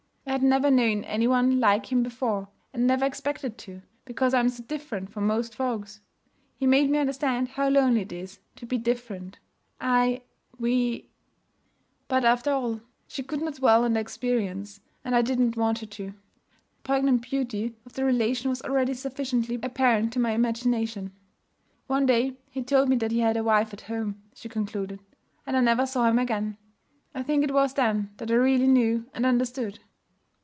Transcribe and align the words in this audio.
I 0.27 0.35
had 0.35 0.43
never 0.43 0.71
known 0.71 1.03
any 1.03 1.27
one 1.27 1.59
like 1.59 1.91
him 1.91 2.03
before, 2.03 2.47
and 2.73 2.87
never 2.87 3.03
expected 3.03 3.57
to, 3.59 3.81
because 4.05 4.33
I'm 4.33 4.47
so 4.47 4.63
different 4.63 5.09
from 5.11 5.27
most 5.27 5.53
folks. 5.55 5.99
He 6.55 6.65
made 6.65 6.89
me 6.89 6.99
understand 6.99 7.49
how 7.49 7.67
lonely 7.67 8.01
it 8.01 8.13
is 8.13 8.39
to 8.57 8.65
be 8.65 8.77
different. 8.77 9.39
I 9.81 10.21
we' 10.57 11.09
But, 12.07 12.23
after 12.23 12.51
all, 12.51 12.79
she 13.07 13.23
could 13.23 13.41
not 13.41 13.55
dwell 13.55 13.83
on 13.83 13.91
this 13.93 14.01
experience, 14.01 14.79
and 15.03 15.15
I 15.15 15.21
did 15.21 15.37
not 15.37 15.57
want 15.57 15.79
her 15.79 15.85
to. 15.87 16.11
The 16.11 16.13
poignant 16.83 17.23
beauty 17.23 17.75
of 17.85 17.93
the 17.93 18.05
relation 18.05 18.49
was 18.49 18.61
already 18.61 18.93
sufficiently 18.93 19.59
apparent 19.61 20.13
to 20.13 20.19
my 20.19 20.31
imagination. 20.31 21.11
'One 21.87 22.05
day 22.05 22.37
he 22.49 22.63
told 22.63 22.87
me 22.87 22.95
that 22.97 23.11
he 23.11 23.19
had 23.19 23.35
a 23.37 23.43
wife 23.43 23.73
at 23.73 23.81
home,' 23.81 24.21
she 24.33 24.47
concluded; 24.47 24.99
'and 25.45 25.57
I 25.57 25.61
never 25.61 25.85
saw 25.85 26.07
him 26.07 26.19
again. 26.19 26.57
I 27.13 27.21
think 27.21 27.43
it 27.43 27.53
was 27.53 27.73
then 27.73 28.11
that 28.17 28.31
I 28.31 28.35
really 28.35 28.67
knew 28.67 29.09
and 29.13 29.25
understood.' 29.25 29.79